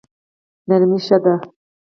[0.67, 1.33] نرمي ښه دی.